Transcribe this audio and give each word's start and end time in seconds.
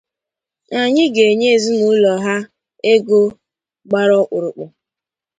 anyị 0.79 1.03
ga-enye 1.15 1.47
ezinaụlọ 1.55 2.11
ha 2.23 2.35
ego 2.91 3.19
gbara 3.87 4.13
ọkpụrụkpụ 4.23 4.65